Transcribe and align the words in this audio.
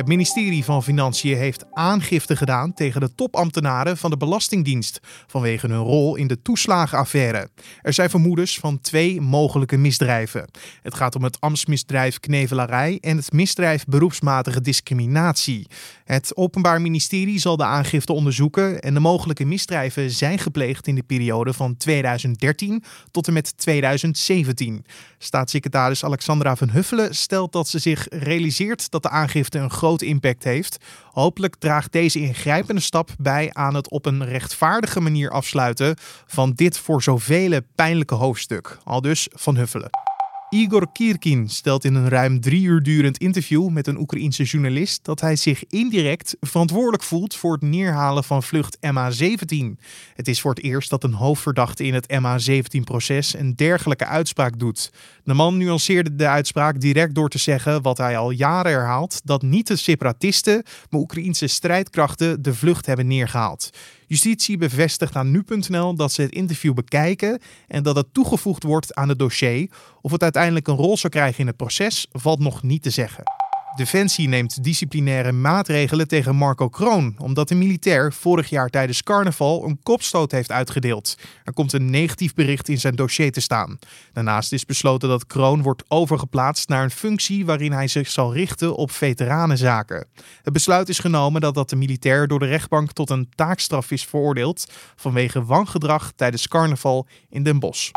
Het 0.00 0.08
ministerie 0.08 0.64
van 0.64 0.82
Financiën 0.82 1.36
heeft 1.36 1.64
aangifte 1.72 2.36
gedaan 2.36 2.74
tegen 2.74 3.00
de 3.00 3.14
topambtenaren 3.14 3.96
van 3.96 4.10
de 4.10 4.16
Belastingdienst 4.16 5.00
vanwege 5.26 5.66
hun 5.66 5.78
rol 5.78 6.16
in 6.16 6.26
de 6.26 6.42
toeslagenaffaire. 6.42 7.48
Er 7.82 7.92
zijn 7.92 8.10
vermoedens 8.10 8.58
van 8.58 8.80
twee 8.80 9.20
mogelijke 9.20 9.76
misdrijven. 9.76 10.50
Het 10.82 10.94
gaat 10.94 11.14
om 11.14 11.24
het 11.24 11.40
ambtsmisdrijf 11.40 12.20
knevelarij 12.20 12.98
en 13.00 13.16
het 13.16 13.32
misdrijf 13.32 13.84
beroepsmatige 13.84 14.60
discriminatie. 14.60 15.66
Het 16.04 16.36
Openbaar 16.36 16.80
Ministerie 16.80 17.38
zal 17.38 17.56
de 17.56 17.64
aangifte 17.64 18.12
onderzoeken 18.12 18.80
en 18.80 18.94
de 18.94 19.00
mogelijke 19.00 19.44
misdrijven 19.44 20.10
zijn 20.10 20.38
gepleegd 20.38 20.86
in 20.86 20.94
de 20.94 21.02
periode 21.02 21.52
van 21.52 21.76
2013 21.76 22.84
tot 23.10 23.26
en 23.26 23.32
met 23.32 23.58
2017. 23.58 24.84
Staatssecretaris 25.18 26.04
Alexandra 26.04 26.56
van 26.56 26.70
Huffelen 26.70 27.14
stelt 27.14 27.52
dat 27.52 27.68
ze 27.68 27.78
zich 27.78 28.06
realiseert 28.10 28.90
dat 28.90 29.02
de 29.02 29.10
aangifte 29.10 29.58
een 29.58 29.70
grote 29.90 30.06
impact 30.06 30.44
heeft. 30.44 30.76
Hopelijk 31.12 31.56
draagt 31.56 31.92
deze 31.92 32.18
ingrijpende 32.18 32.80
stap 32.80 33.10
bij 33.18 33.50
aan 33.52 33.74
het 33.74 33.90
op 33.90 34.06
een 34.06 34.24
rechtvaardige 34.24 35.00
manier 35.00 35.30
afsluiten 35.30 35.96
van 36.26 36.52
dit 36.52 36.78
voor 36.78 37.02
zoveel 37.02 37.60
pijnlijke 37.74 38.14
hoofdstuk. 38.14 38.78
Al 38.84 39.00
dus 39.00 39.28
van 39.32 39.56
Huffelen. 39.56 40.09
Igor 40.50 40.92
Kirkin 40.92 41.48
stelt 41.48 41.84
in 41.84 41.94
een 41.94 42.08
ruim 42.08 42.40
drie 42.40 42.62
uur 42.62 42.82
durend 42.82 43.18
interview 43.18 43.68
met 43.68 43.86
een 43.86 43.98
Oekraïense 43.98 44.42
journalist 44.42 45.04
dat 45.04 45.20
hij 45.20 45.36
zich 45.36 45.64
indirect 45.66 46.36
verantwoordelijk 46.40 47.02
voelt 47.02 47.34
voor 47.34 47.52
het 47.52 47.62
neerhalen 47.62 48.24
van 48.24 48.42
vlucht 48.42 48.76
MH17. 48.76 49.80
Het 50.14 50.28
is 50.28 50.40
voor 50.40 50.54
het 50.54 50.62
eerst 50.62 50.90
dat 50.90 51.04
een 51.04 51.12
hoofdverdachte 51.12 51.84
in 51.84 51.94
het 51.94 52.06
MH17-proces 52.12 53.34
een 53.34 53.54
dergelijke 53.54 54.06
uitspraak 54.06 54.58
doet. 54.58 54.92
De 55.24 55.34
man 55.34 55.56
nuanceerde 55.56 56.14
de 56.14 56.26
uitspraak 56.26 56.80
direct 56.80 57.14
door 57.14 57.28
te 57.28 57.38
zeggen 57.38 57.82
wat 57.82 57.98
hij 57.98 58.16
al 58.16 58.30
jaren 58.30 58.72
herhaalt: 58.72 59.20
dat 59.24 59.42
niet 59.42 59.66
de 59.66 59.76
separatisten, 59.76 60.62
maar 60.90 61.00
Oekraïense 61.00 61.46
strijdkrachten 61.46 62.42
de 62.42 62.54
vlucht 62.54 62.86
hebben 62.86 63.06
neergehaald. 63.06 63.70
Justitie 64.10 64.56
bevestigt 64.56 65.16
aan 65.16 65.30
nu.nl 65.30 65.94
dat 65.94 66.12
ze 66.12 66.22
het 66.22 66.32
interview 66.32 66.74
bekijken 66.74 67.40
en 67.68 67.82
dat 67.82 67.96
het 67.96 68.14
toegevoegd 68.14 68.62
wordt 68.62 68.94
aan 68.94 69.08
het 69.08 69.18
dossier. 69.18 69.70
Of 70.00 70.10
het 70.10 70.22
uiteindelijk 70.22 70.68
een 70.68 70.76
rol 70.76 70.96
zou 70.96 71.12
krijgen 71.12 71.40
in 71.40 71.46
het 71.46 71.56
proces, 71.56 72.06
valt 72.12 72.38
nog 72.38 72.62
niet 72.62 72.82
te 72.82 72.90
zeggen. 72.90 73.39
Defensie 73.76 74.28
neemt 74.28 74.64
disciplinaire 74.64 75.32
maatregelen 75.32 76.08
tegen 76.08 76.36
Marco 76.36 76.68
Kroon, 76.68 77.14
omdat 77.18 77.48
de 77.48 77.54
militair 77.54 78.12
vorig 78.12 78.50
jaar 78.50 78.68
tijdens 78.68 79.02
carnaval 79.02 79.64
een 79.64 79.78
kopstoot 79.82 80.30
heeft 80.30 80.50
uitgedeeld. 80.50 81.16
Er 81.44 81.52
komt 81.52 81.72
een 81.72 81.90
negatief 81.90 82.34
bericht 82.34 82.68
in 82.68 82.78
zijn 82.78 82.94
dossier 82.94 83.32
te 83.32 83.40
staan. 83.40 83.78
Daarnaast 84.12 84.52
is 84.52 84.64
besloten 84.64 85.08
dat 85.08 85.26
Kroon 85.26 85.62
wordt 85.62 85.82
overgeplaatst 85.88 86.68
naar 86.68 86.82
een 86.82 86.90
functie 86.90 87.46
waarin 87.46 87.72
hij 87.72 87.88
zich 87.88 88.10
zal 88.10 88.34
richten 88.34 88.76
op 88.76 88.90
veteranenzaken. 88.90 90.06
Het 90.42 90.52
besluit 90.52 90.88
is 90.88 90.98
genomen 90.98 91.40
dat, 91.40 91.54
dat 91.54 91.70
de 91.70 91.76
militair 91.76 92.26
door 92.26 92.38
de 92.38 92.46
rechtbank 92.46 92.92
tot 92.92 93.10
een 93.10 93.28
taakstraf 93.34 93.90
is 93.90 94.04
veroordeeld 94.04 94.72
vanwege 94.96 95.44
wangedrag 95.44 96.12
tijdens 96.16 96.48
carnaval 96.48 97.06
in 97.28 97.42
Den 97.42 97.58
Bosch. 97.58 97.90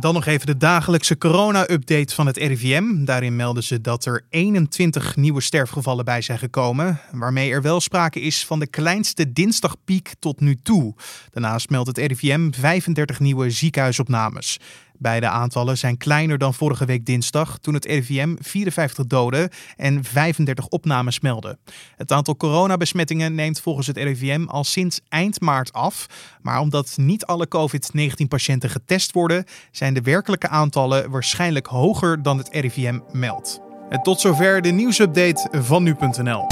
Dan 0.00 0.14
nog 0.14 0.26
even 0.26 0.46
de 0.46 0.56
dagelijkse 0.56 1.18
corona-update 1.18 2.14
van 2.14 2.26
het 2.26 2.36
RIVM. 2.36 3.04
Daarin 3.04 3.36
melden 3.36 3.62
ze 3.62 3.80
dat 3.80 4.04
er 4.04 4.24
21 4.30 5.16
nieuwe 5.16 5.40
sterfgevallen 5.40 6.04
bij 6.04 6.20
zijn 6.22 6.38
gekomen, 6.38 7.00
waarmee 7.12 7.50
er 7.50 7.62
wel 7.62 7.80
sprake 7.80 8.20
is 8.20 8.46
van 8.46 8.58
de 8.58 8.66
kleinste 8.66 9.32
dinsdagpiek 9.32 10.12
tot 10.18 10.40
nu 10.40 10.56
toe. 10.62 10.94
Daarnaast 11.30 11.70
meldt 11.70 11.88
het 11.88 11.98
RIVM 11.98 12.50
35 12.50 13.20
nieuwe 13.20 13.50
ziekenhuisopnames. 13.50 14.58
Beide 14.98 15.28
aantallen 15.28 15.78
zijn 15.78 15.96
kleiner 15.96 16.38
dan 16.38 16.54
vorige 16.54 16.84
week 16.84 17.06
dinsdag, 17.06 17.58
toen 17.58 17.74
het 17.74 17.84
RIVM 17.84 18.34
54 18.38 19.06
doden 19.06 19.50
en 19.76 20.04
35 20.04 20.66
opnames 20.66 21.20
meldde. 21.20 21.58
Het 21.96 22.12
aantal 22.12 22.36
coronabesmettingen 22.36 23.34
neemt 23.34 23.60
volgens 23.60 23.86
het 23.86 23.96
RIVM 23.96 24.44
al 24.46 24.64
sinds 24.64 25.00
eind 25.08 25.40
maart 25.40 25.72
af. 25.72 26.06
Maar 26.42 26.60
omdat 26.60 26.94
niet 26.96 27.26
alle 27.26 27.48
COVID-19-patiënten 27.48 28.70
getest 28.70 29.12
worden, 29.12 29.44
zijn 29.70 29.94
de 29.94 30.00
werkelijke 30.00 30.48
aantallen 30.48 31.10
waarschijnlijk 31.10 31.66
hoger 31.66 32.22
dan 32.22 32.38
het 32.38 32.48
RIVM 32.50 32.98
meldt. 33.12 33.60
Tot 34.02 34.20
zover 34.20 34.62
de 34.62 34.70
nieuwsupdate 34.70 35.48
van 35.52 35.82
nu.nl. 35.82 36.46